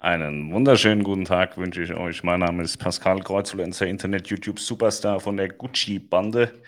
[0.00, 2.22] Einen wunderschönen guten Tag wünsche ich euch.
[2.22, 6.62] Mein Name ist Pascal Kreuzulenzer, Internet-YouTube-Superstar von der Gucci-Bande.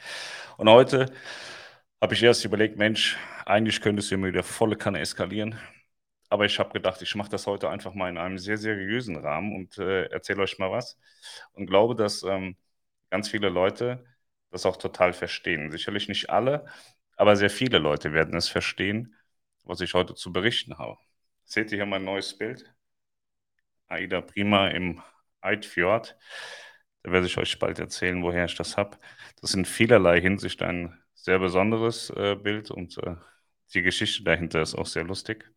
[0.57, 1.07] Und heute
[2.01, 3.17] habe ich erst überlegt, Mensch,
[3.47, 5.57] eigentlich könnte es hier mal wieder volle Kanne eskalieren.
[6.29, 9.55] Aber ich habe gedacht, ich mache das heute einfach mal in einem sehr seriösen Rahmen
[9.55, 10.99] und äh, erzähle euch mal was.
[11.53, 12.57] Und glaube, dass ähm,
[13.11, 14.05] ganz viele Leute
[14.51, 15.71] das auch total verstehen.
[15.71, 16.67] Sicherlich nicht alle,
[17.17, 19.15] aber sehr viele Leute werden es verstehen,
[19.63, 20.99] was ich heute zu berichten habe.
[21.45, 22.75] Seht ihr hier mein neues Bild?
[23.91, 25.03] Aida Prima im
[25.43, 26.17] Eidfjord.
[27.03, 28.99] Da werde ich euch bald erzählen, woher ich das habe.
[29.41, 33.17] Das ist in vielerlei Hinsicht ein sehr besonderes äh, Bild und äh,
[33.75, 35.51] die Geschichte dahinter ist auch sehr lustig.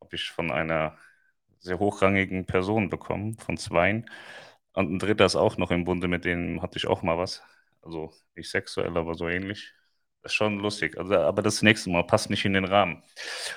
[0.00, 0.96] Habe ich von einer
[1.58, 4.08] sehr hochrangigen Person bekommen, von zweien.
[4.72, 7.42] Und ein dritter ist auch noch im Bunde, mit denen hatte ich auch mal was.
[7.82, 9.74] Also nicht sexuell, aber so ähnlich.
[10.26, 10.98] Schon lustig.
[10.98, 13.02] Also, aber das nächste Mal passt nicht in den Rahmen.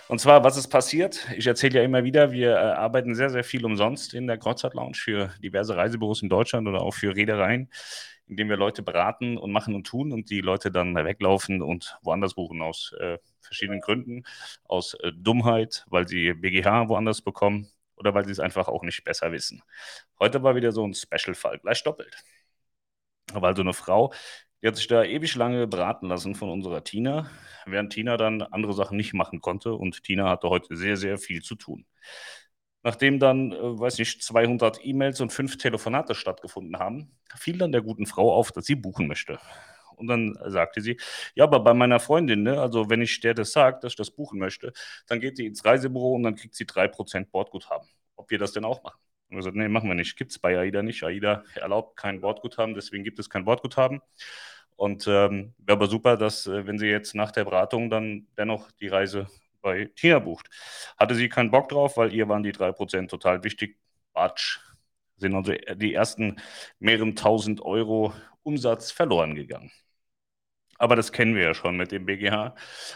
[0.07, 1.27] Und zwar, was ist passiert?
[1.35, 4.73] Ich erzähle ja immer wieder, wir äh, arbeiten sehr, sehr viel umsonst in der Kreuzfahrt
[4.73, 7.69] Lounge für diverse Reisebüros in Deutschland oder auch für Reedereien,
[8.27, 12.35] indem wir Leute beraten und machen und tun und die Leute dann weglaufen und woanders
[12.35, 14.23] buchen aus äh, verschiedenen Gründen.
[14.65, 19.03] Aus äh, Dummheit, weil sie BGH woanders bekommen oder weil sie es einfach auch nicht
[19.03, 19.63] besser wissen.
[20.19, 22.15] Heute war wieder so ein Special-Fall, gleich doppelt.
[23.33, 24.13] Aber also eine Frau,
[24.61, 27.29] die hat sich da ewig lange beraten lassen von unserer Tina,
[27.65, 31.41] während Tina dann andere Sachen nicht machen konnte und Tina hatte heute sehr, sehr viel
[31.41, 31.85] zu tun.
[32.83, 37.81] Nachdem dann, äh, weiß nicht, 200 E-Mails und fünf Telefonate stattgefunden haben, fiel dann der
[37.81, 39.39] guten Frau auf, dass sie buchen möchte.
[39.97, 40.97] Und dann sagte sie,
[41.35, 44.11] ja, aber bei meiner Freundin, ne, also wenn ich der das sage, dass ich das
[44.11, 44.71] buchen möchte,
[45.07, 47.87] dann geht sie ins Reisebüro und dann kriegt sie 3% Bordguthaben.
[48.15, 48.99] Ob wir das denn auch machen?
[49.29, 50.17] Und wir gesagt, nee, machen wir nicht.
[50.17, 51.03] Gibt es bei AIDA nicht.
[51.03, 54.01] AIDA erlaubt kein Bordguthaben, deswegen gibt es kein Bordguthaben.
[54.75, 58.71] Und ähm, wäre aber super, dass, äh, wenn sie jetzt nach der Beratung dann dennoch
[58.71, 59.27] die Reise
[59.61, 60.49] bei Tina bucht.
[60.97, 63.77] Hatte sie keinen Bock drauf, weil ihr waren die 3% total wichtig.
[64.13, 64.59] Batsch.
[65.17, 66.37] Sind also die ersten
[66.79, 68.13] mehreren tausend Euro
[68.43, 69.71] Umsatz verloren gegangen.
[70.77, 72.55] Aber das kennen wir ja schon mit dem BGH.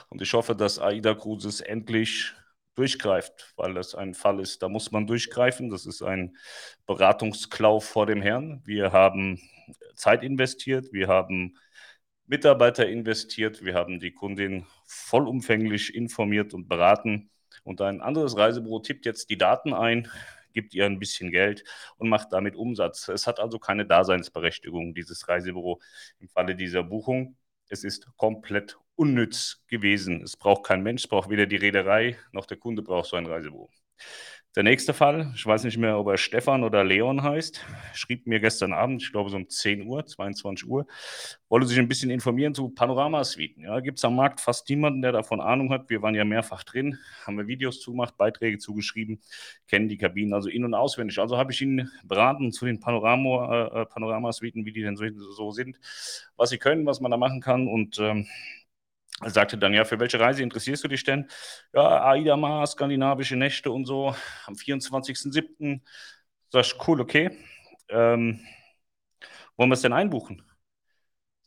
[0.10, 2.34] Und ich hoffe, dass AIDA Cruises endlich
[2.76, 5.70] durchgreift, weil das ein Fall ist, da muss man durchgreifen.
[5.70, 6.38] Das ist ein
[6.86, 8.62] Beratungsklau vor dem Herrn.
[8.66, 9.40] Wir haben
[9.96, 11.58] Zeit investiert, wir haben
[12.26, 17.30] Mitarbeiter investiert, wir haben die Kundin vollumfänglich informiert und beraten.
[17.64, 20.10] Und ein anderes Reisebüro tippt jetzt die Daten ein,
[20.54, 21.64] gibt ihr ein bisschen Geld
[21.98, 23.08] und macht damit Umsatz.
[23.08, 25.82] Es hat also keine Daseinsberechtigung, dieses Reisebüro
[26.20, 27.36] im Falle dieser Buchung.
[27.70, 30.22] Es ist komplett unnütz gewesen.
[30.24, 33.70] Es braucht kein Mensch, braucht weder die Reederei noch der Kunde braucht so ein Reisebüro.
[34.56, 37.66] Der nächste Fall, ich weiß nicht mehr, ob er Stefan oder Leon heißt,
[37.96, 40.86] schrieb mir gestern Abend, ich glaube so um 10 Uhr, 22 Uhr,
[41.50, 43.64] wollte sich ein bisschen informieren zu Panoramasuiten.
[43.64, 45.90] Ja, gibt es am Markt fast niemanden, der davon Ahnung hat.
[45.90, 49.22] Wir waren ja mehrfach drin, haben wir Videos zugemacht, Beiträge zugeschrieben,
[49.68, 51.18] kennen die Kabinen also in- und auswendig.
[51.18, 55.80] Also habe ich ihn beraten zu den Panorama, äh, Panoramasuiten, wie die denn so, sind,
[56.38, 58.28] was sie können, was man da machen kann und ähm,
[59.26, 61.28] sagte dann, ja, für welche Reise interessierst du dich denn?
[61.74, 65.82] Ja, Aida Mar, skandinavische Nächte und so, am 24.07.
[66.52, 67.38] Sag ich, cool, okay.
[67.90, 68.40] Ähm,
[69.58, 70.44] wollen wir es denn einbuchen?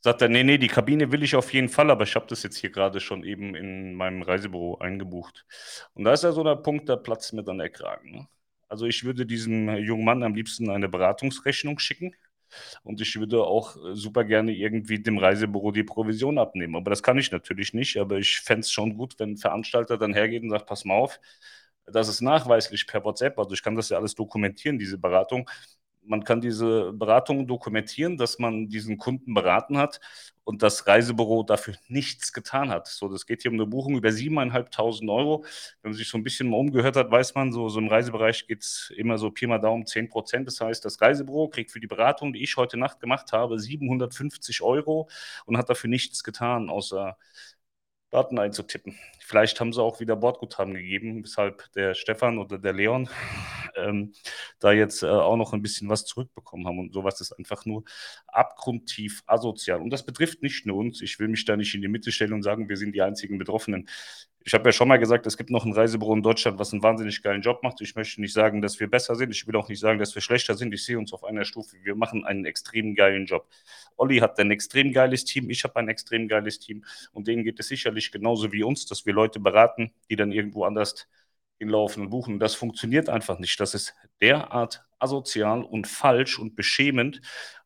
[0.00, 2.42] Sagt er, nee, nee, die Kabine will ich auf jeden Fall, aber ich habe das
[2.44, 5.44] jetzt hier gerade schon eben in meinem Reisebüro eingebucht.
[5.94, 8.12] Und da ist ja so der Punkt, da platzt mir dann der Kragen.
[8.12, 8.28] Ne?
[8.68, 12.14] Also ich würde diesem jungen Mann am liebsten eine Beratungsrechnung schicken
[12.82, 16.76] und ich würde auch äh, super gerne irgendwie dem Reisebüro die Provision abnehmen.
[16.76, 17.96] Aber das kann ich natürlich nicht.
[17.98, 20.94] Aber ich fände es schon gut, wenn ein Veranstalter dann hergeht und sagt, pass mal
[20.94, 21.20] auf,
[21.86, 23.38] das ist nachweislich per WhatsApp.
[23.38, 25.48] Also ich kann das ja alles dokumentieren, diese Beratung
[26.06, 30.00] man kann diese Beratung dokumentieren, dass man diesen Kunden beraten hat
[30.44, 32.86] und das Reisebüro dafür nichts getan hat.
[32.86, 35.44] So, das geht hier um eine Buchung über 7.500 Euro.
[35.82, 38.46] Wenn man sich so ein bisschen mal umgehört hat, weiß man, so, so im Reisebereich
[38.46, 40.46] geht es immer so Pi mal Daumen 10 Prozent.
[40.46, 44.62] Das heißt, das Reisebüro kriegt für die Beratung, die ich heute Nacht gemacht habe, 750
[44.62, 45.08] Euro
[45.46, 47.16] und hat dafür nichts getan, außer
[48.10, 48.96] Daten einzutippen.
[49.20, 53.08] Vielleicht haben sie auch wieder Bordguthaben gegeben, weshalb der Stefan oder der Leon
[53.76, 54.12] ähm,
[54.60, 56.78] da jetzt äh, auch noch ein bisschen was zurückbekommen haben.
[56.78, 57.84] Und sowas ist einfach nur
[58.28, 59.80] abgrundtief asozial.
[59.80, 61.02] Und das betrifft nicht nur uns.
[61.02, 63.38] Ich will mich da nicht in die Mitte stellen und sagen, wir sind die einzigen
[63.38, 63.88] Betroffenen.
[64.48, 66.80] Ich habe ja schon mal gesagt, es gibt noch ein Reisebüro in Deutschland, was einen
[66.80, 67.80] wahnsinnig geilen Job macht.
[67.80, 69.32] Ich möchte nicht sagen, dass wir besser sind.
[69.34, 70.72] Ich will auch nicht sagen, dass wir schlechter sind.
[70.72, 71.76] Ich sehe uns auf einer Stufe.
[71.82, 73.48] Wir machen einen extrem geilen Job.
[73.96, 75.50] Olli hat ein extrem geiles Team.
[75.50, 76.84] Ich habe ein extrem geiles Team.
[77.10, 80.62] Und denen geht es sicherlich genauso wie uns, dass wir Leute beraten, die dann irgendwo
[80.62, 81.08] anders
[81.58, 82.38] hinlaufen und buchen.
[82.38, 83.58] Das funktioniert einfach nicht.
[83.58, 87.20] Das ist derart asozial und falsch und beschämend.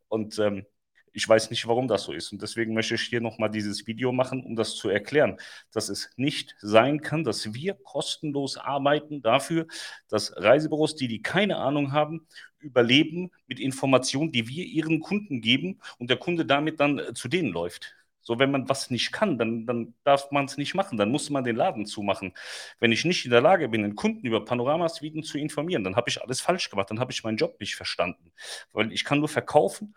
[0.08, 0.64] Und ähm,
[1.12, 2.32] Ich weiß nicht, warum das so ist.
[2.32, 5.38] Und deswegen möchte ich hier nochmal dieses Video machen, um das zu erklären,
[5.72, 9.66] dass es nicht sein kann, dass wir kostenlos arbeiten dafür,
[10.08, 12.26] dass Reisebüros, die, die keine Ahnung haben,
[12.58, 17.28] überleben mit Informationen, die wir ihren Kunden geben und der Kunde damit dann äh, zu
[17.28, 17.94] denen läuft.
[18.22, 20.98] So, wenn man was nicht kann, dann, dann darf man es nicht machen.
[20.98, 22.34] Dann muss man den Laden zumachen.
[22.78, 26.10] Wenn ich nicht in der Lage bin, den Kunden über Panoramasuiten zu informieren, dann habe
[26.10, 26.90] ich alles falsch gemacht.
[26.90, 28.32] Dann habe ich meinen Job nicht verstanden.
[28.72, 29.94] Weil ich kann nur verkaufen,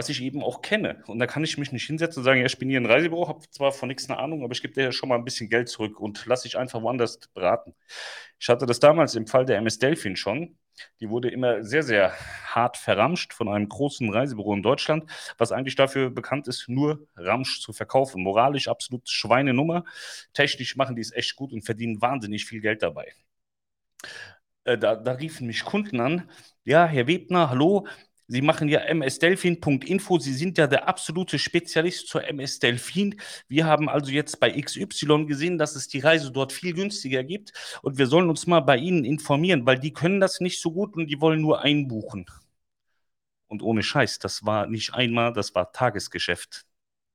[0.00, 1.02] was ich eben auch kenne.
[1.08, 3.28] Und da kann ich mich nicht hinsetzen und sagen, ja, ich bin hier ein Reisebüro,
[3.28, 5.50] habe zwar von nichts eine Ahnung, aber ich gebe dir ja schon mal ein bisschen
[5.50, 7.74] Geld zurück und lasse dich einfach woanders beraten.
[8.38, 10.56] Ich hatte das damals im Fall der MS Delphin schon.
[11.00, 12.14] Die wurde immer sehr, sehr
[12.46, 15.04] hart verramscht von einem großen Reisebüro in Deutschland,
[15.36, 18.22] was eigentlich dafür bekannt ist, nur Ramsch zu verkaufen.
[18.22, 19.84] Moralisch absolut Schweinenummer.
[20.32, 23.12] Technisch machen die es echt gut und verdienen wahnsinnig viel Geld dabei.
[24.64, 26.30] Äh, da, da riefen mich Kunden an,
[26.64, 27.86] ja, Herr Webner, hallo,
[28.32, 30.20] Sie machen ja msdelfin.info.
[30.20, 33.20] Sie sind ja der absolute Spezialist zur MS Delfin.
[33.48, 37.52] Wir haben also jetzt bei XY gesehen, dass es die Reise dort viel günstiger gibt.
[37.82, 40.94] Und wir sollen uns mal bei Ihnen informieren, weil die können das nicht so gut
[40.94, 42.24] und die wollen nur einbuchen.
[43.48, 46.66] Und ohne Scheiß, das war nicht einmal, das war Tagesgeschäft.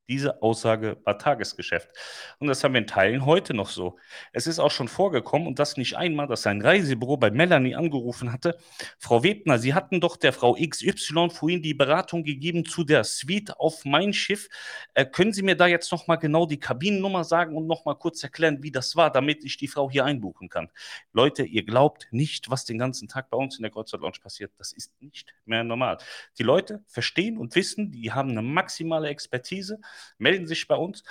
[0.08, 1.90] Diese Aussage war Tagesgeschäft.
[2.38, 3.98] Und das haben wir in Teilen heute noch so.
[4.34, 8.32] Es ist auch schon vorgekommen, und das nicht einmal, dass ein Reisebüro bei Melanie angerufen
[8.32, 8.58] hatte.
[9.00, 13.60] Frau Webner, Sie hatten doch der Frau XY vorhin die Beratung gegeben zu der Suite
[13.60, 14.48] auf mein Schiff.
[14.94, 18.62] Äh, können Sie mir da jetzt nochmal genau die Kabinennummer sagen und nochmal kurz erklären,
[18.62, 20.70] wie das war, damit ich die Frau hier einbuchen kann?
[21.14, 24.52] Leute, ihr glaubt nicht, was den ganzen Tag bei uns in der Kreuzfahrt Lounge passiert.
[24.60, 25.98] Das ist nicht mehr normal.
[26.38, 29.80] Die Leute verstehen und wissen, die haben eine maximale Expertise
[30.18, 31.04] melden sich bei uns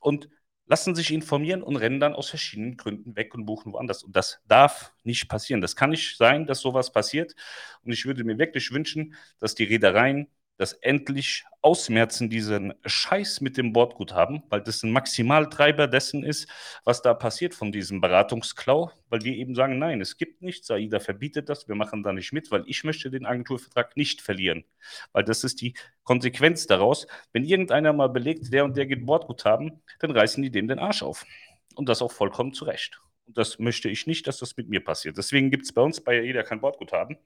[0.00, 0.28] und
[0.66, 4.02] lassen sich informieren und rennen dann aus verschiedenen Gründen weg und buchen woanders.
[4.02, 5.60] Und das darf nicht passieren.
[5.60, 7.34] Das kann nicht sein, dass sowas passiert.
[7.82, 13.56] Und ich würde mir wirklich wünschen, dass die Reedereien das endlich ausmerzen, diesen Scheiß mit
[13.56, 16.48] dem Bordguthaben, weil das ein Maximaltreiber dessen ist,
[16.84, 21.00] was da passiert von diesem Beratungsklau, weil die eben sagen, nein, es gibt nichts, AIDA
[21.00, 24.64] verbietet das, wir machen da nicht mit, weil ich möchte den Agenturvertrag nicht verlieren,
[25.12, 25.74] weil das ist die
[26.04, 27.06] Konsequenz daraus.
[27.32, 31.02] Wenn irgendeiner mal belegt, der und der geht Bordguthaben, dann reißen die dem den Arsch
[31.02, 31.26] auf.
[31.74, 33.00] Und das auch vollkommen zu Recht.
[33.26, 35.18] Und das möchte ich nicht, dass das mit mir passiert.
[35.18, 37.18] Deswegen gibt es bei uns bei AIDA kein Bordguthaben.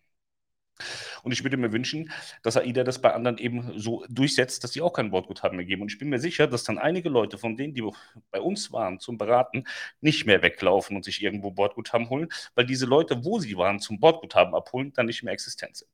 [1.22, 2.10] Und ich würde mir wünschen,
[2.42, 5.82] dass AIDA das bei anderen eben so durchsetzt, dass sie auch kein Wortguthaben mehr geben.
[5.82, 7.84] Und ich bin mir sicher, dass dann einige Leute von denen, die
[8.30, 9.64] bei uns waren zum Beraten,
[10.00, 14.00] nicht mehr weglaufen und sich irgendwo Bordguthaben holen, weil diese Leute, wo sie waren, zum
[14.00, 15.90] Bordguthaben abholen, dann nicht mehr existent sind.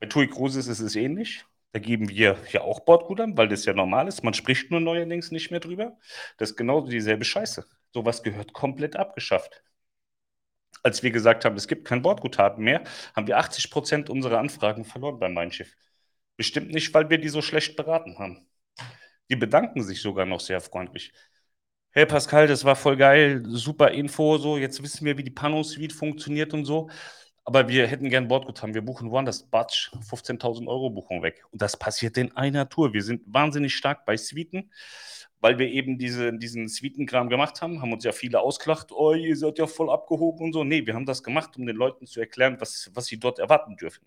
[0.00, 1.44] Bei TUI Cruises ist es ähnlich.
[1.72, 4.22] Da geben wir ja auch Bordguthaben, weil das ja normal ist.
[4.22, 5.98] Man spricht nur neuerdings nicht mehr drüber.
[6.36, 7.66] Das ist genauso dieselbe Scheiße.
[7.92, 9.62] Sowas gehört komplett abgeschafft
[10.84, 12.84] als wir gesagt haben, es gibt kein Bordguthaben mehr,
[13.16, 15.74] haben wir 80 Prozent unserer Anfragen verloren beim Mein Schiff.
[16.36, 18.46] Bestimmt nicht, weil wir die so schlecht beraten haben.
[19.30, 21.12] Die bedanken sich sogar noch sehr freundlich.
[21.90, 25.92] Hey Pascal, das war voll geil, super Info, so, jetzt wissen wir, wie die Pano-Suite
[25.92, 26.90] funktioniert und so.
[27.44, 28.74] Aber wir hätten gern Bordguthaben.
[28.74, 29.48] Wir buchen woanders.
[29.48, 31.44] Batsch, 15.000 Euro Buchung weg.
[31.50, 32.94] Und das passiert in einer Tour.
[32.94, 34.70] Wir sind wahnsinnig stark bei Suiten
[35.44, 39.36] weil wir eben diese, diesen Suitenkram gemacht haben, haben uns ja viele ausgelacht, oh, ihr
[39.36, 40.64] seid ja voll abgehoben und so.
[40.64, 43.76] Nee, wir haben das gemacht, um den Leuten zu erklären, was, was sie dort erwarten
[43.76, 44.06] dürfen.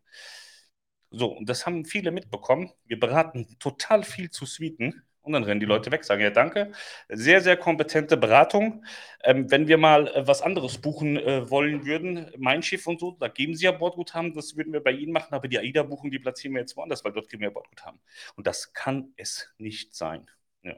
[1.11, 2.71] So, und das haben viele mitbekommen.
[2.85, 6.71] Wir beraten total viel zu Suiten und dann rennen die Leute weg, sagen ja danke.
[7.07, 8.83] Sehr, sehr kompetente Beratung.
[9.23, 13.11] Ähm, wenn wir mal äh, was anderes buchen äh, wollen würden, mein Schiff und so,
[13.11, 16.17] da geben sie ja Bordguthaben, das würden wir bei Ihnen machen, aber die AIDA-Buchung, die
[16.17, 17.99] platzieren wir jetzt woanders, weil dort geben wir Bordguthaben.
[18.35, 20.31] Und das kann es nicht sein.
[20.63, 20.73] Ja.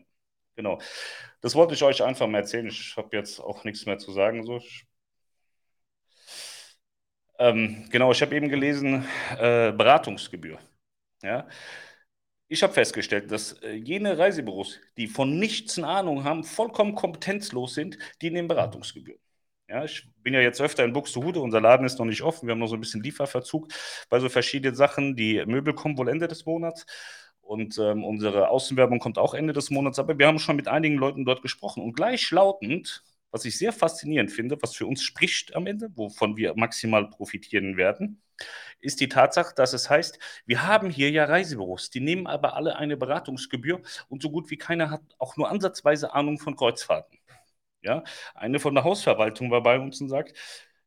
[0.59, 0.77] Genau.
[1.39, 2.67] Das wollte ich euch einfach mal erzählen.
[2.67, 4.43] Ich habe jetzt auch nichts mehr zu sagen.
[4.43, 4.59] So.
[7.37, 9.05] Ähm, genau, ich habe eben gelesen,
[9.37, 10.59] äh, Beratungsgebühr.
[11.23, 11.47] Ja.
[12.49, 17.73] Ich habe festgestellt, dass äh, jene Reisebüros, die von nichts eine Ahnung haben, vollkommen kompetenzlos
[17.75, 19.17] sind, die nehmen Beratungsgebühr.
[19.69, 22.51] Ja, ich bin ja jetzt öfter in Buxtehude, unser Laden ist noch nicht offen, wir
[22.51, 23.69] haben noch so ein bisschen Lieferverzug
[24.09, 25.15] bei so verschiedenen Sachen.
[25.15, 26.85] Die Möbel kommen wohl Ende des Monats.
[27.49, 29.97] Und ähm, unsere Außenwerbung kommt auch Ende des Monats.
[29.97, 31.81] Aber wir haben schon mit einigen Leuten dort gesprochen.
[31.81, 36.53] Und gleichlautend, was ich sehr faszinierend finde, was für uns spricht am Ende, wovon wir
[36.55, 38.21] maximal profitieren werden,
[38.81, 42.75] ist die Tatsache, dass es heißt, wir haben hier ja Reisebüros, die nehmen aber alle
[42.75, 47.17] eine Beratungsgebühr und so gut wie keiner hat auch nur ansatzweise Ahnung von Kreuzfahrten.
[47.81, 48.03] Ja,
[48.35, 50.33] eine von der Hausverwaltung war bei uns und sagt,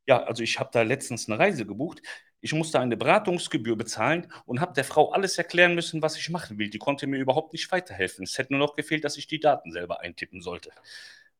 [0.06, 2.02] ja, also ich habe da letztens eine Reise gebucht.
[2.44, 6.58] Ich musste eine Beratungsgebühr bezahlen und habe der Frau alles erklären müssen, was ich machen
[6.58, 6.70] will.
[6.70, 8.24] Die konnte mir überhaupt nicht weiterhelfen.
[8.24, 10.72] Es hätte nur noch gefehlt, dass ich die Daten selber eintippen sollte.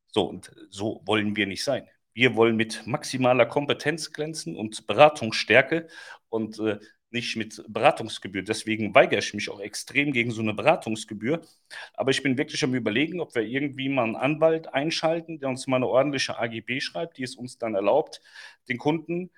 [0.07, 1.89] So, und so wollen wir nicht sein.
[2.13, 5.87] Wir wollen mit maximaler Kompetenz glänzen und Beratungsstärke
[6.29, 6.79] und äh,
[7.09, 8.43] nicht mit Beratungsgebühr.
[8.43, 11.41] Deswegen weigere ich mich auch extrem gegen so eine Beratungsgebühr.
[11.95, 15.67] Aber ich bin wirklich am Überlegen, ob wir irgendwie mal einen Anwalt einschalten, der uns
[15.67, 18.21] mal eine ordentliche AGB schreibt, die es uns dann erlaubt,
[18.69, 19.31] den Kunden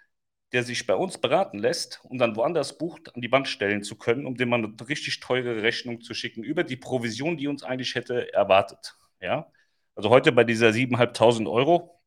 [0.51, 3.97] der sich bei uns beraten lässt und dann woanders bucht, an die Wand stellen zu
[3.97, 7.63] können, um dem mal eine richtig teure Rechnung zu schicken über die Provision, die uns
[7.63, 8.95] eigentlich hätte erwartet.
[9.19, 9.51] Ja?
[9.95, 12.01] Also heute bei dieser 7.500 Euro,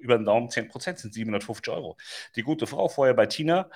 [0.00, 1.96] über den Daumen 10 Prozent sind 750 Euro.
[2.36, 3.70] Die gute Frau vorher bei Tina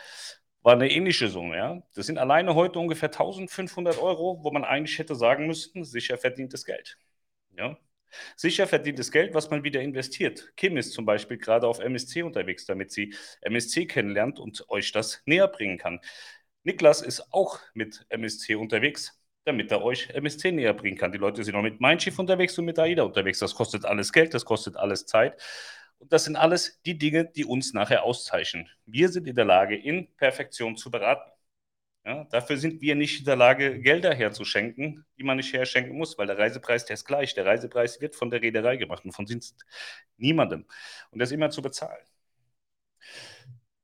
[0.62, 1.56] war eine ähnliche Summe.
[1.56, 1.82] Ja?
[1.94, 6.64] Das sind alleine heute ungefähr 1500 Euro, wo man eigentlich hätte sagen müssen, sicher verdientes
[6.64, 6.98] Geld.
[7.56, 7.78] Ja?
[8.36, 10.52] Sicher verdientes Geld, was man wieder investiert.
[10.56, 15.22] Kim ist zum Beispiel gerade auf MSC unterwegs, damit sie MSC kennenlernt und euch das
[15.26, 16.00] näher bringen kann.
[16.64, 21.12] Niklas ist auch mit MSC unterwegs, damit er euch MSC näher bringen kann.
[21.12, 23.38] Die Leute sind auch mit Mindshift unterwegs und mit AIDA unterwegs.
[23.38, 25.40] Das kostet alles Geld, das kostet alles Zeit.
[25.98, 28.68] Und das sind alles die Dinge, die uns nachher auszeichnen.
[28.86, 31.30] Wir sind in der Lage, in Perfektion zu beraten.
[32.08, 36.16] Ja, dafür sind wir nicht in der Lage, Gelder herzuschenken, die man nicht herschenken muss,
[36.16, 37.34] weil der Reisepreis, der ist gleich.
[37.34, 39.66] Der Reisepreis wird von der Reederei gemacht und von sonst
[40.16, 40.64] niemandem.
[41.10, 42.02] Und ist immer zu bezahlen.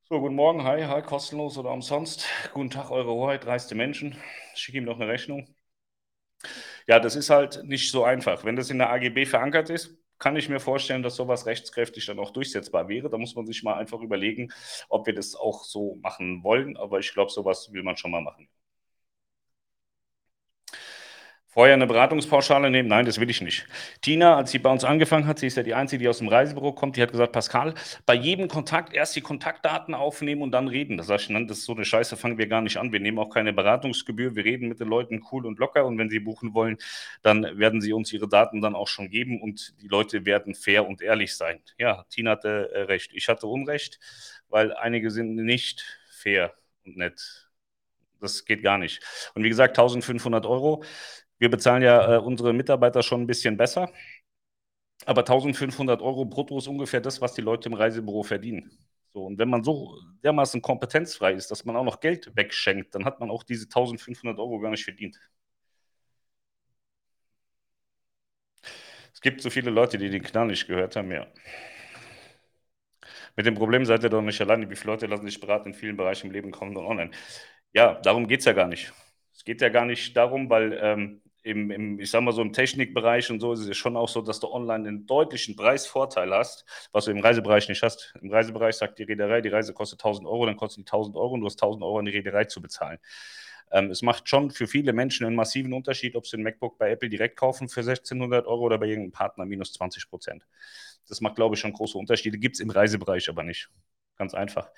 [0.08, 2.26] So, guten Morgen, hi, hi, kostenlos oder umsonst.
[2.54, 4.16] Guten Tag, Eure Hoheit, dreiste Menschen.
[4.54, 5.54] Ich schicke ihm noch eine Rechnung.
[6.86, 8.44] Ja, das ist halt nicht so einfach.
[8.44, 12.18] Wenn das in der AGB verankert ist, kann ich mir vorstellen, dass sowas rechtskräftig dann
[12.18, 13.10] auch durchsetzbar wäre.
[13.10, 14.50] Da muss man sich mal einfach überlegen,
[14.88, 16.78] ob wir das auch so machen wollen.
[16.78, 18.48] Aber ich glaube, sowas will man schon mal machen.
[21.54, 22.88] Vorher eine Beratungspauschale nehmen?
[22.88, 23.68] Nein, das will ich nicht.
[24.00, 26.26] Tina, als sie bei uns angefangen hat, sie ist ja die Einzige, die aus dem
[26.26, 27.74] Reisebüro kommt, die hat gesagt, Pascal,
[28.06, 30.96] bei jedem Kontakt erst die Kontaktdaten aufnehmen und dann reden.
[30.96, 32.90] Da sage ich, nein, das ist so eine Scheiße, fangen wir gar nicht an.
[32.90, 36.10] Wir nehmen auch keine Beratungsgebühr, wir reden mit den Leuten cool und locker und wenn
[36.10, 36.76] sie buchen wollen,
[37.22, 40.88] dann werden sie uns ihre Daten dann auch schon geben und die Leute werden fair
[40.88, 41.60] und ehrlich sein.
[41.78, 43.12] Ja, Tina hatte äh, recht.
[43.14, 44.00] Ich hatte Unrecht,
[44.48, 46.52] weil einige sind nicht fair
[46.84, 47.48] und nett.
[48.20, 49.02] Das geht gar nicht.
[49.34, 50.82] Und wie gesagt, 1500 Euro
[51.38, 53.90] wir bezahlen ja äh, unsere Mitarbeiter schon ein bisschen besser.
[55.06, 58.70] Aber 1500 Euro brutto ist ungefähr das, was die Leute im Reisebüro verdienen.
[59.12, 63.04] So, und wenn man so dermaßen kompetenzfrei ist, dass man auch noch Geld wegschenkt, dann
[63.04, 65.18] hat man auch diese 1500 Euro gar nicht verdient.
[69.12, 71.26] Es gibt so viele Leute, die den Knall nicht gehört haben, ja.
[73.36, 74.68] Mit dem Problem seid ihr doch nicht alleine.
[74.70, 77.10] Wie viele Leute lassen sich beraten in vielen Bereichen im Leben kommen und online?
[77.72, 78.92] Ja, darum geht es ja gar nicht.
[79.44, 82.54] Es geht ja gar nicht darum, weil ähm, im, im, ich sag mal so im
[82.54, 86.64] Technikbereich und so ist es schon auch so, dass du online einen deutlichen Preisvorteil hast,
[86.92, 88.14] was du im Reisebereich nicht hast.
[88.22, 91.34] Im Reisebereich sagt die Reederei, die Reise kostet 1000 Euro, dann kostet die 1000 Euro
[91.34, 92.98] und du hast 1000 Euro an die Reederei zu bezahlen.
[93.70, 96.90] Ähm, es macht schon für viele Menschen einen massiven Unterschied, ob sie ein MacBook bei
[96.90, 100.46] Apple direkt kaufen für 1600 Euro oder bei irgendeinem Partner minus 20 Prozent.
[101.06, 102.38] Das macht, glaube ich, schon große Unterschiede.
[102.38, 103.68] Gibt es im Reisebereich aber nicht.
[104.16, 104.70] Ganz einfach.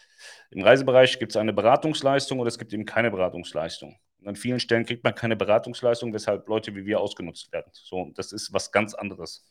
[0.51, 3.97] Im Reisebereich gibt es eine Beratungsleistung oder es gibt eben keine Beratungsleistung.
[4.27, 7.71] Und an vielen Stellen kriegt man keine Beratungsleistung, weshalb Leute wie wir ausgenutzt werden.
[7.73, 9.47] So, das ist was ganz anderes.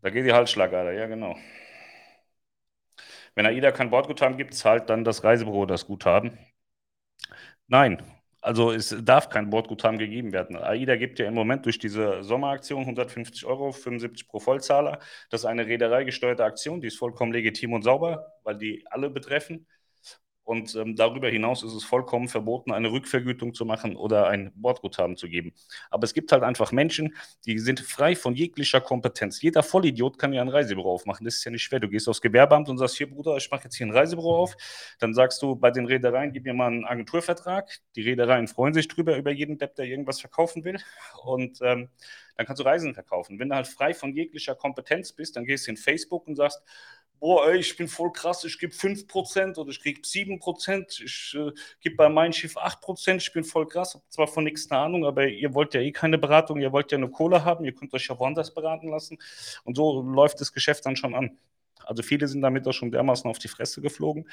[0.00, 1.36] Da geht die Halsschlagader, ja genau.
[3.36, 6.36] Wenn AIDA kein Bordguthaben gibt, zahlt dann das Reisebüro das Guthaben.
[7.68, 8.02] Nein,
[8.46, 10.56] also es darf kein Bordguthaben gegeben werden.
[10.56, 15.00] AIDA gibt ja im Moment durch diese Sommeraktion 150 Euro, 75 pro Vollzahler.
[15.30, 19.66] Das ist eine reedereigesteuerte Aktion, die ist vollkommen legitim und sauber, weil die alle betreffen.
[20.46, 25.16] Und ähm, darüber hinaus ist es vollkommen verboten, eine Rückvergütung zu machen oder ein Bordguthaben
[25.16, 25.52] zu geben.
[25.90, 29.42] Aber es gibt halt einfach Menschen, die sind frei von jeglicher Kompetenz.
[29.42, 31.24] Jeder Vollidiot kann ja ein Reisebüro aufmachen.
[31.24, 31.80] Das ist ja nicht schwer.
[31.80, 34.56] Du gehst aufs Gewerbeamt und sagst, hier Bruder, ich mache jetzt hier ein Reisebüro auf.
[35.00, 37.68] Dann sagst du bei den Reedereien, gib mir mal einen Agenturvertrag.
[37.96, 40.78] Die Reedereien freuen sich drüber, über jeden Depp, der irgendwas verkaufen will.
[41.24, 41.88] Und ähm,
[42.36, 43.40] dann kannst du Reisen verkaufen.
[43.40, 46.62] Wenn du halt frei von jeglicher Kompetenz bist, dann gehst du in Facebook und sagst,
[47.20, 51.52] boah, ey, ich bin voll krass, ich gebe 5% oder ich kriege 7%, ich äh,
[51.80, 55.04] gebe bei meinem Schiff 8%, ich bin voll krass, habe zwar von nichts eine Ahnung,
[55.04, 57.92] aber ihr wollt ja eh keine Beratung, ihr wollt ja eine Kohle haben, ihr könnt
[57.94, 59.18] euch ja woanders beraten lassen
[59.64, 61.38] und so läuft das Geschäft dann schon an.
[61.84, 64.28] Also viele sind damit auch schon dermaßen auf die Fresse geflogen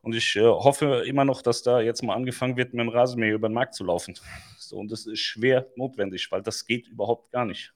[0.00, 3.34] und ich äh, hoffe immer noch, dass da jetzt mal angefangen wird, mit dem Rasenmäher
[3.34, 4.14] über den Markt zu laufen.
[4.58, 7.74] So, und das ist schwer notwendig, weil das geht überhaupt gar nicht.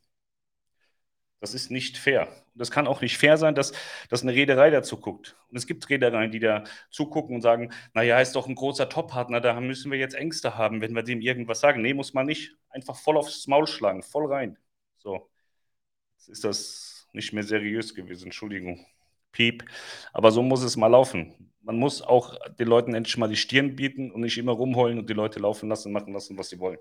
[1.41, 2.29] Das ist nicht fair.
[2.55, 3.73] Und es kann auch nicht fair sein, dass,
[4.09, 5.37] dass eine Reederei dazu guckt.
[5.51, 9.41] Und es gibt Reedereien, die da zugucken und sagen, naja, ist doch ein großer Top-Partner,
[9.41, 11.81] da müssen wir jetzt Ängste haben, wenn wir dem irgendwas sagen.
[11.83, 12.57] Nee, muss man nicht.
[12.71, 14.59] Einfach voll aufs Maul schlagen, voll rein.
[14.99, 15.31] So.
[16.17, 18.85] Jetzt ist das nicht mehr seriös gewesen, Entschuldigung.
[19.33, 19.65] Piep.
[20.13, 21.53] Aber so muss es mal laufen.
[21.61, 25.09] Man muss auch den Leuten endlich mal die Stirn bieten und nicht immer rumheulen und
[25.09, 26.79] die Leute laufen lassen, machen lassen, was sie wollen.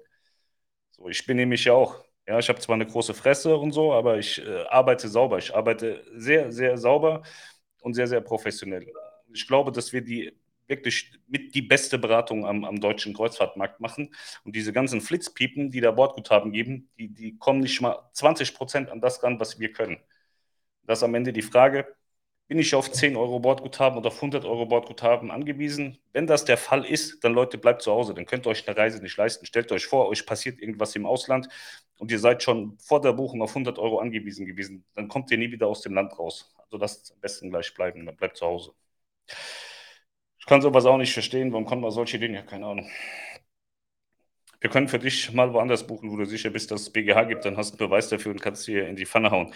[0.91, 3.93] So, ich bin nämlich ja auch ja, ich habe zwar eine große Fresse und so,
[3.93, 5.37] aber ich äh, arbeite sauber.
[5.37, 7.23] Ich arbeite sehr, sehr sauber
[7.81, 8.85] und sehr, sehr professionell.
[9.33, 10.33] Ich glaube, dass wir die
[10.67, 14.13] wirklich mit die beste Beratung am, am deutschen Kreuzfahrtmarkt machen.
[14.43, 18.89] Und diese ganzen Flitzpiepen, die da Bordguthaben geben, die, die kommen nicht mal 20 Prozent
[18.89, 19.97] an das ran, was wir können.
[20.83, 21.87] Das ist am Ende die Frage,
[22.47, 25.97] bin ich auf 10 Euro Bordguthaben oder auf 100 Euro Bordguthaben angewiesen?
[26.13, 28.13] Wenn das der Fall ist, dann Leute, bleibt zu Hause.
[28.13, 29.45] Dann könnt ihr euch eine Reise nicht leisten.
[29.45, 31.49] Stellt euch vor, euch passiert irgendwas im Ausland
[31.97, 34.85] und ihr seid schon vor der Buchung auf 100 Euro angewiesen gewesen.
[34.95, 36.53] Dann kommt ihr nie wieder aus dem Land raus.
[36.57, 38.05] Also das am besten gleich bleiben.
[38.05, 38.73] Dann bleibt zu Hause.
[40.39, 41.51] Ich kann sowas auch nicht verstehen.
[41.51, 42.45] Warum kommt man solche Dinge?
[42.45, 42.89] Keine Ahnung.
[44.59, 47.45] Wir können für dich mal woanders buchen, wo du sicher bist, dass es BGH gibt.
[47.45, 49.53] Dann hast du einen Beweis dafür und kannst hier in die Pfanne hauen.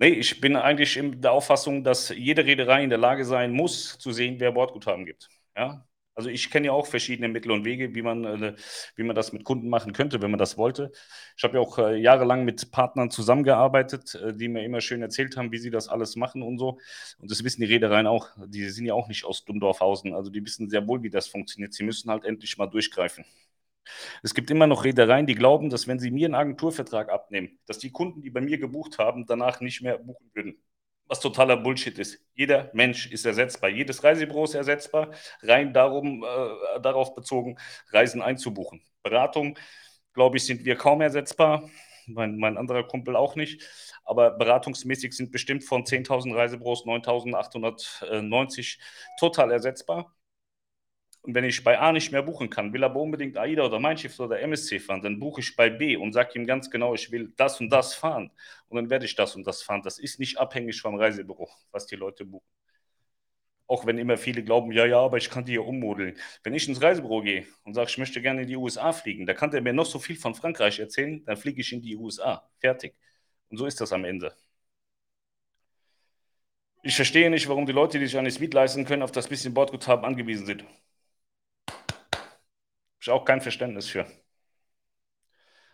[0.00, 3.98] Nee, ich bin eigentlich in der Auffassung, dass jede Reederei in der Lage sein muss,
[3.98, 5.28] zu sehen, wer Bordguthaben gibt.
[5.54, 5.86] Ja?
[6.14, 8.54] Also ich kenne ja auch verschiedene Mittel und Wege, wie man, äh,
[8.96, 10.90] wie man das mit Kunden machen könnte, wenn man das wollte.
[11.36, 15.36] Ich habe ja auch äh, jahrelang mit Partnern zusammengearbeitet, äh, die mir immer schön erzählt
[15.36, 16.78] haben, wie sie das alles machen und so.
[17.18, 18.28] Und das wissen die Reedereien auch.
[18.46, 20.14] Die sind ja auch nicht aus Dummdorfhausen.
[20.14, 21.74] Also die wissen sehr wohl, wie das funktioniert.
[21.74, 23.24] Sie müssen halt endlich mal durchgreifen.
[24.22, 27.78] Es gibt immer noch Reedereien, die glauben, dass wenn sie mir einen Agenturvertrag abnehmen, dass
[27.78, 30.62] die Kunden, die bei mir gebucht haben, danach nicht mehr buchen würden.
[31.06, 32.24] Was totaler Bullshit ist.
[32.34, 33.68] Jeder Mensch ist ersetzbar.
[33.68, 35.10] Jedes Reisebüro ist ersetzbar.
[35.42, 37.58] Rein darum, äh, darauf bezogen,
[37.90, 38.80] Reisen einzubuchen.
[39.02, 39.58] Beratung,
[40.14, 41.68] glaube ich, sind wir kaum ersetzbar.
[42.06, 43.62] Mein, mein anderer Kumpel auch nicht.
[44.04, 48.78] Aber beratungsmäßig sind bestimmt von 10.000 Reisebüros 9.890
[49.18, 50.14] total ersetzbar.
[51.22, 53.98] Und wenn ich bei A nicht mehr buchen kann, will aber unbedingt AIDA oder Mein
[53.98, 57.10] Schiff oder MSC fahren, dann buche ich bei B und sage ihm ganz genau, ich
[57.12, 58.30] will das und das fahren.
[58.68, 59.82] Und dann werde ich das und das fahren.
[59.82, 62.46] Das ist nicht abhängig vom Reisebüro, was die Leute buchen.
[63.66, 66.16] Auch wenn immer viele glauben, ja, ja, aber ich kann die hier ummodeln.
[66.42, 69.34] Wenn ich ins Reisebüro gehe und sage, ich möchte gerne in die USA fliegen, da
[69.34, 72.48] kann der mir noch so viel von Frankreich erzählen, dann fliege ich in die USA.
[72.58, 72.94] Fertig.
[73.48, 74.34] Und so ist das am Ende.
[76.82, 79.54] Ich verstehe nicht, warum die Leute, die sich eine Suite leisten können, auf das bisschen
[79.54, 80.64] Bordguthaben angewiesen sind.
[83.00, 84.06] Habe ich auch kein Verständnis für.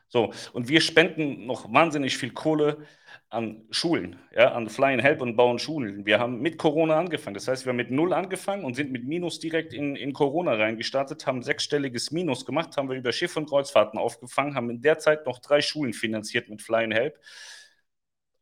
[0.09, 2.87] So, und wir spenden noch wahnsinnig viel Kohle
[3.28, 6.06] an Schulen, ja, an Flying Help und bauen Schulen.
[6.06, 7.35] Wir haben mit Corona angefangen.
[7.35, 10.55] Das heißt, wir haben mit Null angefangen und sind mit Minus direkt in, in Corona
[10.55, 15.01] reingestartet, haben sechsstelliges Minus gemacht, haben wir über Schiff- und Kreuzfahrten aufgefangen, haben in der
[15.01, 17.18] Zeit noch drei Schulen finanziert mit Flying Help.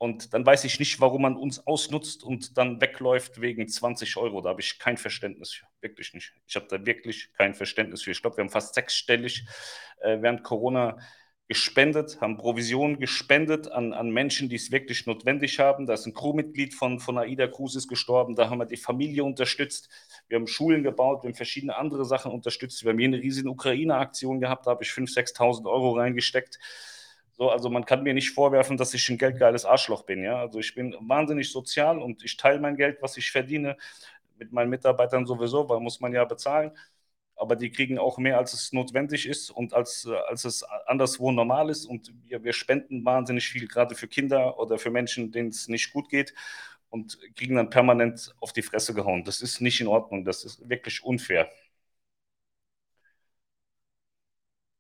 [0.05, 4.43] Und dann weiß ich nicht, warum man uns ausnutzt und dann wegläuft wegen 20 Euro.
[4.43, 5.65] Da habe ich kein Verständnis für.
[5.81, 6.35] Wirklich nicht.
[6.47, 8.11] Ich habe da wirklich kein Verständnis für.
[8.11, 9.47] Ich glaube, wir haben fast sechsstellig
[10.03, 10.99] äh, während Corona
[11.49, 15.87] gespendet, haben Provisionen gespendet an, an Menschen, die es wirklich notwendig haben.
[15.87, 18.35] Da ist ein Crewmitglied von, von AIDA Cruises gestorben.
[18.35, 19.89] Da haben wir die Familie unterstützt.
[20.29, 21.23] Wir haben Schulen gebaut.
[21.23, 22.85] Wir haben verschiedene andere Sachen unterstützt.
[22.85, 24.67] Wir haben hier eine riesige Ukraine-Aktion gehabt.
[24.67, 26.59] Da habe ich 5.000, 6.000 Euro reingesteckt.
[27.37, 30.23] So, also man kann mir nicht vorwerfen, dass ich ein geldgeiles Arschloch bin.
[30.23, 30.39] Ja?
[30.41, 33.77] Also ich bin wahnsinnig sozial und ich teile mein Geld, was ich verdiene,
[34.39, 36.73] mit meinen Mitarbeitern sowieso, weil muss man ja bezahlen.
[37.37, 41.71] Aber die kriegen auch mehr, als es notwendig ist und als, als es anderswo normal
[41.71, 41.87] ist.
[41.87, 45.93] Und wir, wir spenden wahnsinnig viel, gerade für Kinder oder für Menschen, denen es nicht
[45.93, 46.33] gut geht
[46.91, 49.25] und kriegen dann permanent auf die Fresse gehauen.
[49.25, 50.25] Das ist nicht in Ordnung.
[50.25, 51.51] Das ist wirklich unfair.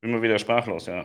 [0.03, 1.05] Bin mal wieder sprachlos, ja.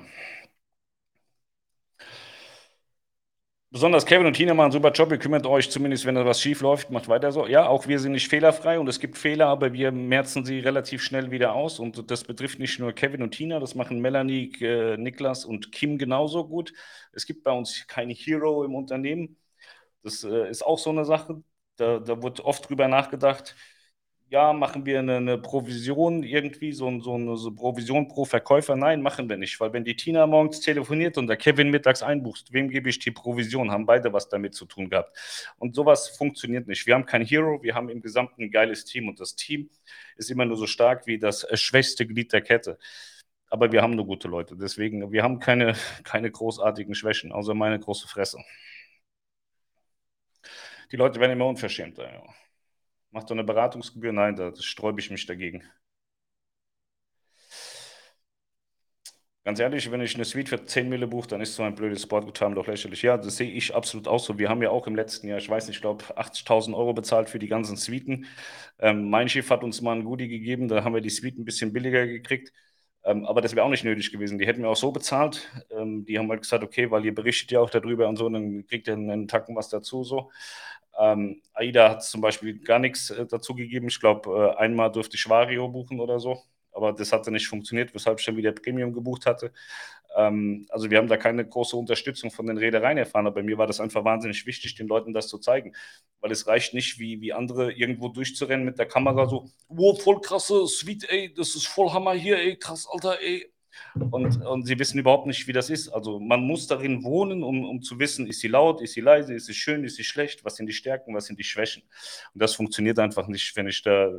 [3.72, 5.12] Besonders Kevin und Tina machen einen super Job.
[5.12, 7.46] Ihr kümmert euch zumindest, wenn da was schief läuft, macht weiter so.
[7.46, 11.04] Ja, auch wir sind nicht fehlerfrei und es gibt Fehler, aber wir merzen sie relativ
[11.04, 11.78] schnell wieder aus.
[11.78, 16.00] Und das betrifft nicht nur Kevin und Tina, das machen Melanie, äh, Niklas und Kim
[16.00, 16.74] genauso gut.
[17.12, 19.38] Es gibt bei uns keine Hero im Unternehmen.
[20.02, 21.44] Das äh, ist auch so eine Sache.
[21.76, 23.56] Da, da wird oft drüber nachgedacht
[24.30, 28.76] ja, machen wir eine, eine Provision irgendwie, so, so eine so Provision pro Verkäufer?
[28.76, 32.54] Nein, machen wir nicht, weil wenn die Tina morgens telefoniert und der Kevin mittags einbucht,
[32.54, 33.72] wem gebe ich die Provision?
[33.72, 35.18] Haben beide was damit zu tun gehabt.
[35.58, 36.86] Und sowas funktioniert nicht.
[36.86, 39.70] Wir haben kein Hero, wir haben im Gesamten ein geiles Team und das Team
[40.16, 42.78] ist immer nur so stark wie das schwächste Glied der Kette.
[43.50, 47.80] Aber wir haben nur gute Leute, deswegen, wir haben keine, keine großartigen Schwächen, außer meine
[47.80, 48.38] große Fresse.
[50.92, 52.24] Die Leute werden immer unverschämter, ja.
[53.12, 54.12] Macht doch eine Beratungsgebühr?
[54.14, 55.64] Nein, da sträube ich mich dagegen.
[59.46, 62.04] Ganz ehrlich, wenn ich eine Suite für 10 Mille buche, dann ist so ein blödes
[62.04, 63.02] Sportguthaben doch lächerlich.
[63.02, 64.38] Ja, das sehe ich absolut auch so.
[64.38, 67.30] Wir haben ja auch im letzten Jahr, ich weiß nicht, ich glaube 80.000 Euro bezahlt
[67.30, 68.26] für die ganzen Suiten.
[68.80, 71.46] Ähm, mein Schiff hat uns mal ein Goodie gegeben, da haben wir die Suite ein
[71.46, 72.52] bisschen billiger gekriegt.
[73.06, 74.38] Ähm, aber das wäre auch nicht nötig gewesen.
[74.40, 75.50] Die hätten wir auch so bezahlt.
[75.72, 78.66] Ähm, die haben halt gesagt, okay, weil ihr berichtet ja auch darüber und so, dann
[78.68, 80.32] kriegt ihr einen Tacken was dazu so.
[81.00, 83.88] Ähm, AIDA hat zum Beispiel gar nichts äh, dazu gegeben.
[83.90, 86.44] Ich glaube, äh, einmal durfte ich Vario buchen oder so.
[86.74, 89.54] aber das hatte nicht funktioniert, weshalb ich dann wieder Premium gebucht hatte.
[90.16, 93.58] Ähm, also wir haben da keine große Unterstützung von den Reedereien erfahren, aber bei mir
[93.58, 95.76] war das einfach wahnsinnig wichtig, den Leuten das zu zeigen,
[96.22, 100.22] weil es reicht nicht, wie, wie andere irgendwo durchzurennen mit der Kamera so, wow, voll
[100.22, 103.52] krasse Suite, ey, das ist voll Hammer hier, ey, krass, Alter, ey.
[104.12, 105.90] Und, und sie wissen überhaupt nicht, wie das ist.
[105.90, 109.34] Also man muss darin wohnen, um, um zu wissen, ist sie laut, ist sie leise,
[109.34, 111.84] ist sie schön, ist sie schlecht, was sind die Stärken, was sind die Schwächen.
[112.34, 114.12] Und das funktioniert einfach nicht, wenn ich da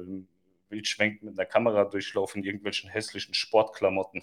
[0.68, 4.22] wild schwenkt mit einer Kamera durchlaufe in irgendwelchen hässlichen Sportklamotten.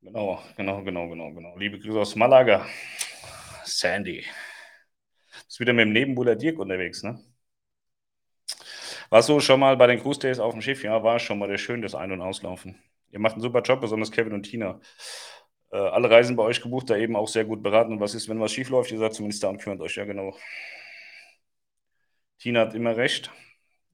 [0.00, 1.56] Genau, genau, genau, genau, genau.
[1.56, 2.66] Liebe Grüße aus Malaga.
[3.64, 4.24] Sandy.
[5.48, 7.22] Ist wieder mit dem Nebenbuhler Dirk unterwegs, ne?
[9.12, 10.82] Warst du schon mal bei den Cruise Days auf dem Schiff?
[10.82, 12.78] Ja, war schon mal der schön, das Ein- und Auslaufen.
[13.10, 14.80] Ihr macht einen super Job, besonders Kevin und Tina.
[15.70, 17.92] Äh, alle Reisen bei euch gebucht, da eben auch sehr gut beraten.
[17.92, 18.90] Und was ist, wenn was schief läuft?
[18.90, 19.96] Ihr seid zumindest da und kümmert euch.
[19.96, 20.34] Ja, genau.
[22.38, 23.30] Tina hat immer recht.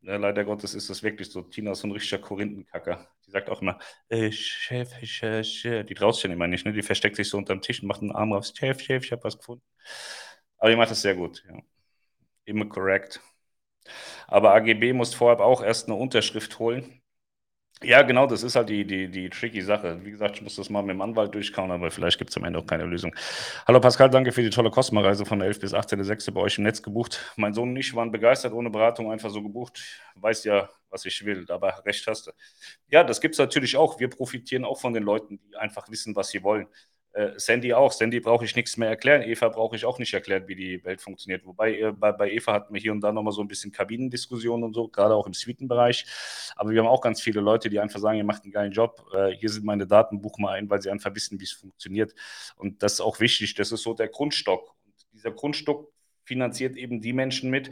[0.02, 1.42] Ja, leider Gottes ist das wirklich so.
[1.42, 3.08] Tina ist so ein richtiger Korinthenkacker.
[3.26, 5.84] Die sagt auch immer, äh, Chef, Chef, Chef.
[5.86, 6.72] Die traut sich ja immer nicht, ne?
[6.72, 8.54] Die versteckt sich so unterm Tisch und macht einen Arm raus.
[8.56, 9.64] Chef, Chef, ich habe was gefunden.
[10.58, 11.60] Aber die macht das sehr gut, ja.
[12.44, 13.20] Immer korrekt.
[14.26, 17.00] Aber AGB muss vorab auch erst eine Unterschrift holen.
[17.80, 20.04] Ja, genau, das ist halt die, die, die tricky Sache.
[20.04, 22.42] Wie gesagt, ich muss das mal mit dem Anwalt durchkauen, aber vielleicht gibt es am
[22.42, 23.14] Ende auch keine Lösung.
[23.68, 26.32] Hallo Pascal, danke für die tolle Kosmoreise von der 11 bis 18.06.
[26.32, 27.32] bei euch im Netz gebucht.
[27.36, 29.80] Mein Sohn und ich waren begeistert, ohne Beratung einfach so gebucht.
[30.16, 32.32] Weiß ja, was ich will, dabei recht hast du.
[32.90, 34.00] Ja, das gibt es natürlich auch.
[34.00, 36.66] Wir profitieren auch von den Leuten, die einfach wissen, was sie wollen.
[37.12, 37.92] Äh, Sandy auch.
[37.92, 39.22] Sandy brauche ich nichts mehr erklären.
[39.22, 41.44] Eva brauche ich auch nicht erklären, wie die Welt funktioniert.
[41.46, 44.64] Wobei äh, bei, bei, Eva hatten wir hier und da nochmal so ein bisschen Kabinendiskussionen
[44.64, 46.06] und so, gerade auch im Suitenbereich.
[46.54, 49.06] Aber wir haben auch ganz viele Leute, die einfach sagen, ihr macht einen geilen Job.
[49.14, 52.14] Äh, hier sind meine Daten, buch mal ein, weil sie einfach wissen, wie es funktioniert.
[52.56, 53.54] Und das ist auch wichtig.
[53.54, 54.76] Das ist so der Grundstock.
[54.84, 55.90] Und dieser Grundstock
[56.24, 57.70] finanziert eben die Menschen mit,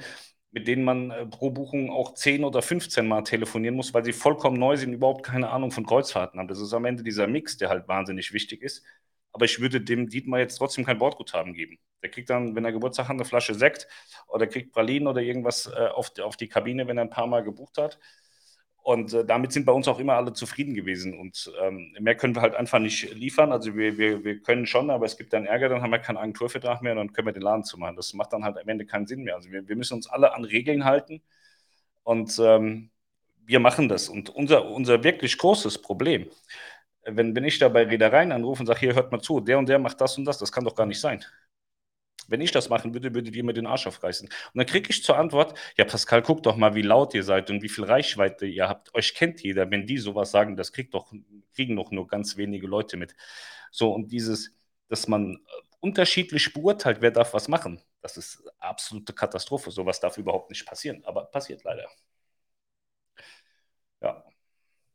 [0.50, 4.14] mit denen man äh, pro Buchung auch 10 oder 15 Mal telefonieren muss, weil sie
[4.14, 6.48] vollkommen neu sind, überhaupt keine Ahnung von Kreuzfahrten haben.
[6.48, 8.82] Das ist am Ende dieser Mix, der halt wahnsinnig wichtig ist
[9.36, 11.78] aber ich würde dem Dietmar jetzt trotzdem kein Bordguthaben geben.
[12.02, 13.86] Der kriegt dann, wenn er Geburtstag hat, eine Flasche Sekt
[14.28, 17.26] oder kriegt Pralinen oder irgendwas äh, auf, die, auf die Kabine, wenn er ein paar
[17.26, 17.98] Mal gebucht hat.
[18.82, 21.18] Und äh, damit sind bei uns auch immer alle zufrieden gewesen.
[21.18, 23.52] Und ähm, mehr können wir halt einfach nicht liefern.
[23.52, 26.16] Also wir, wir, wir können schon, aber es gibt dann Ärger, dann haben wir keinen
[26.16, 27.96] Agenturvertrag mehr und dann können wir den Laden zumachen.
[27.96, 29.34] Das macht dann halt am Ende keinen Sinn mehr.
[29.34, 31.20] Also wir, wir müssen uns alle an Regeln halten
[32.02, 32.88] und ähm,
[33.44, 34.08] wir machen das.
[34.08, 36.30] Und unser, unser wirklich großes Problem
[37.06, 39.68] wenn, wenn ich da bei Reedereien anrufe und sage, hier hört mal zu, der und
[39.68, 41.24] der macht das und das, das kann doch gar nicht sein.
[42.28, 44.28] Wenn ich das machen würde, würdet ihr mir den Arsch aufreißen.
[44.28, 47.50] Und dann kriege ich zur Antwort, ja Pascal, guck doch mal, wie laut ihr seid
[47.50, 48.92] und wie viel Reichweite ihr habt.
[48.94, 49.70] Euch kennt jeder.
[49.70, 51.12] Wenn die sowas sagen, das kriegt doch,
[51.54, 53.14] kriegen doch nur ganz wenige Leute mit.
[53.70, 54.56] So, und dieses,
[54.88, 55.38] dass man
[55.80, 59.70] unterschiedlich beurteilt, wer darf was machen, das ist absolute Katastrophe.
[59.70, 61.88] Sowas darf überhaupt nicht passieren, aber passiert leider.
[64.00, 64.24] Ja,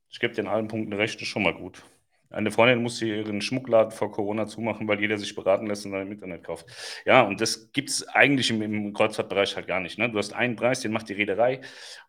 [0.10, 1.84] ich gebe dir in allen Punkten recht, ist schon mal gut.
[2.32, 6.04] Eine Freundin musste ihren Schmuckladen vor Corona zumachen, weil jeder sich beraten lässt und dann
[6.04, 6.65] im Internet kauft.
[7.06, 9.98] Ja, und das gibt es eigentlich im, im Kreuzfahrtbereich halt gar nicht.
[9.98, 10.10] Ne?
[10.10, 11.62] Du hast einen Preis, den macht die Reederei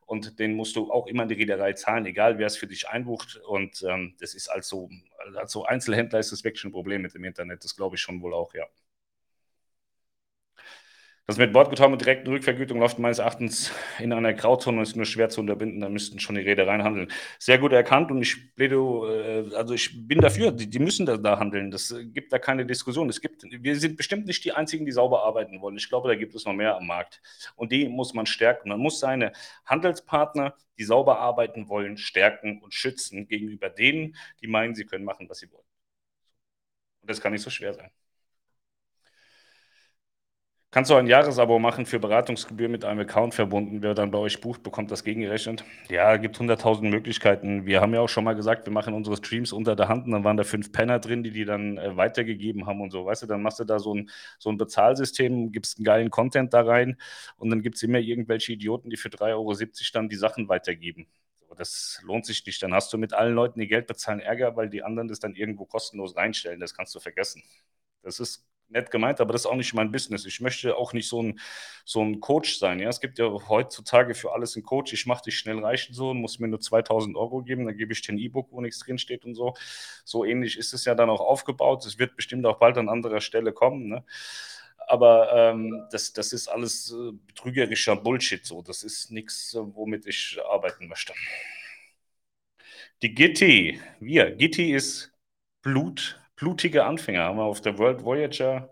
[0.07, 2.89] und den musst du auch immer in die Reederei zahlen, egal wer es für dich
[2.89, 3.41] einbucht.
[3.47, 4.89] Und ähm, das ist also,
[5.37, 7.65] also Einzelhändler ist das wirklich ein Problem mit dem Internet.
[7.65, 8.67] Das glaube ich schon wohl auch, ja.
[11.27, 15.07] Das mit Bordguthaben und direkten Rückvergütung läuft meines Erachtens in einer Grauzone und ist nur
[15.07, 15.81] schwer zu unterbinden.
[15.81, 17.13] Da müssten schon die Reedereien handeln.
[17.39, 21.17] Sehr gut erkannt und ich pläde, äh, also ich bin dafür, die, die müssen da,
[21.17, 21.71] da, handeln.
[21.71, 23.09] Das gibt da keine Diskussion.
[23.09, 25.77] Es gibt, wir sind bestimmt nicht die einzigen, die sauber arbeiten wollen.
[25.77, 27.23] Ich glaube, da gibt es noch mehr am Markt.
[27.55, 28.71] Und die muss man stärken.
[28.71, 29.33] Man muss seine
[29.65, 35.29] Handelspartner, die sauber arbeiten wollen, stärken und schützen gegenüber denen, die meinen, sie können machen,
[35.29, 35.65] was sie wollen.
[37.03, 37.91] Und das kann nicht so schwer sein.
[40.73, 43.83] Kannst du ein Jahresabo machen für Beratungsgebühr mit einem Account verbunden?
[43.83, 45.67] Wer dann bei euch bucht, bekommt das gegengerechnet?
[45.91, 47.67] Ja, gibt 100.000 Möglichkeiten.
[47.67, 50.13] Wir haben ja auch schon mal gesagt, wir machen unsere Streams unter der Hand und
[50.13, 53.05] dann waren da fünf Penner drin, die die dann äh, weitergegeben haben und so.
[53.05, 54.09] Weißt du, dann machst du da so ein,
[54.39, 56.97] so ein Bezahlsystem, gibst einen geilen Content da rein
[57.37, 59.55] und dann gibt es immer irgendwelche Idioten, die für 3,70 Euro
[59.93, 61.07] dann die Sachen weitergeben.
[61.55, 62.63] das lohnt sich nicht.
[62.63, 65.35] Dann hast du mit allen Leuten, die Geld bezahlen, Ärger, weil die anderen das dann
[65.35, 66.61] irgendwo kostenlos reinstellen.
[66.61, 67.43] Das kannst du vergessen.
[68.03, 70.25] Das ist nett gemeint, aber das ist auch nicht mein Business.
[70.25, 71.38] Ich möchte auch nicht so ein,
[71.85, 72.81] so ein Coach sein.
[72.81, 72.88] Ja?
[72.88, 74.92] Es gibt ja heutzutage für alles einen Coach.
[74.92, 77.92] Ich mache dich schnell reich und so, muss mir nur 2000 Euro geben, dann gebe
[77.92, 79.55] ich dir ein E-Book, wo nichts drinsteht und so.
[80.05, 81.85] So ähnlich ist es ja dann auch aufgebaut.
[81.87, 83.88] Es wird bestimmt auch bald an anderer Stelle kommen.
[83.88, 84.05] Ne?
[84.88, 88.44] Aber ähm, das, das ist alles äh, betrügerischer Bullshit.
[88.44, 88.62] So.
[88.62, 91.12] Das ist nichts, womit ich arbeiten möchte.
[93.03, 95.12] Die Gitti, wir, Gitti ist
[95.62, 98.68] Blut, blutige Anfänger haben wir auf der World Voyager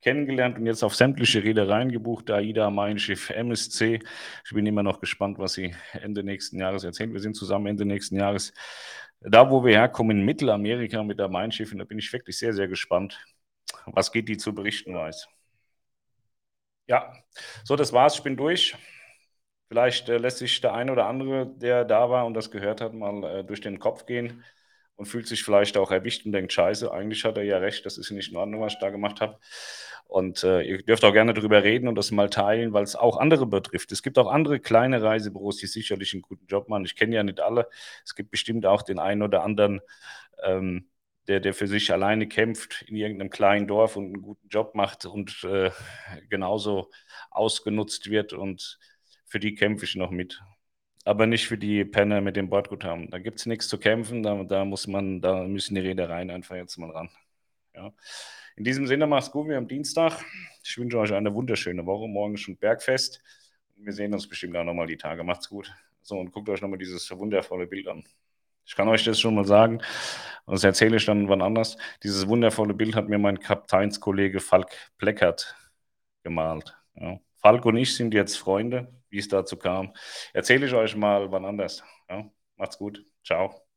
[0.00, 2.28] kennengelernt und jetzt auf sämtliche Reedereien gebucht.
[2.32, 4.00] AIDA, Mein Schiff, MSC.
[4.44, 7.12] Ich bin immer noch gespannt, was sie Ende nächsten Jahres erzählen.
[7.12, 8.52] Wir sind zusammen Ende nächsten Jahres
[9.20, 11.70] da, wo wir herkommen, in Mittelamerika mit der Mein Schiff.
[11.70, 13.24] Und da bin ich wirklich sehr, sehr gespannt,
[13.86, 15.28] was geht die zu berichten weiß.
[16.88, 17.12] Ja,
[17.62, 18.16] so, das war's.
[18.16, 18.74] Ich bin durch.
[19.68, 22.94] Vielleicht äh, lässt sich der eine oder andere, der da war und das gehört hat,
[22.94, 24.42] mal äh, durch den Kopf gehen
[24.96, 27.98] und fühlt sich vielleicht auch erwischt und denkt, scheiße, eigentlich hat er ja recht, das
[27.98, 29.38] ist nicht in Ordnung, was ich da gemacht habe.
[30.06, 33.16] Und äh, ihr dürft auch gerne darüber reden und das mal teilen, weil es auch
[33.16, 33.92] andere betrifft.
[33.92, 36.84] Es gibt auch andere kleine Reisebüros, die sicherlich einen guten Job machen.
[36.84, 37.68] Ich kenne ja nicht alle.
[38.04, 39.80] Es gibt bestimmt auch den einen oder anderen,
[40.44, 40.90] ähm,
[41.28, 45.06] der, der für sich alleine kämpft in irgendeinem kleinen Dorf und einen guten Job macht
[45.06, 45.70] und äh,
[46.28, 46.90] genauso
[47.30, 48.34] ausgenutzt wird.
[48.34, 48.78] Und
[49.24, 50.42] für die kämpfe ich noch mit
[51.04, 53.10] aber nicht für die Penner mit dem Bordguthaben.
[53.10, 56.56] Da gibt es nichts zu kämpfen, da, da, muss man, da müssen die Reedereien einfach
[56.56, 57.10] jetzt mal ran.
[57.74, 57.92] Ja.
[58.56, 60.22] In diesem Sinne, macht's gut, wir haben Dienstag.
[60.62, 62.06] Ich wünsche euch eine wunderschöne Woche.
[62.06, 63.22] Morgen schon Bergfest.
[63.76, 65.24] Wir sehen uns bestimmt auch nochmal die Tage.
[65.24, 65.72] Macht's gut.
[66.02, 68.04] So, und guckt euch nochmal dieses wundervolle Bild an.
[68.64, 69.80] Ich kann euch das schon mal sagen,
[70.44, 71.76] und das erzähle ich dann wann anders.
[72.02, 75.56] Dieses wundervolle Bild hat mir mein Kapitänskollege Falk Pleckert
[76.22, 76.76] gemalt.
[76.94, 77.18] Ja.
[77.38, 79.94] Falk und ich sind jetzt Freunde wie es dazu kam.
[80.32, 81.84] Erzähle ich euch mal wann anders.
[82.08, 82.30] Ja?
[82.56, 83.04] Macht's gut.
[83.24, 83.71] Ciao.